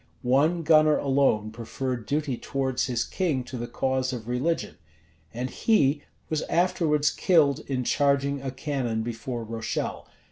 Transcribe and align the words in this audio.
One 0.23 0.63
gunner 0.63 0.97
alone 0.97 1.51
preferred 1.51 2.07
duty 2.07 2.35
towards 2.35 2.85
his 2.87 3.03
king 3.03 3.43
to 3.43 3.55
the 3.55 3.67
cause 3.67 4.11
of 4.11 4.27
religion; 4.27 4.77
and 5.31 5.47
he 5.47 6.01
was 6.27 6.41
afterwards 6.49 7.11
killed 7.11 7.59
in 7.67 7.83
charging 7.83 8.41
a 8.41 8.49
cannon 8.49 9.03
before 9.03 9.43
Rochelle. 9.43 10.07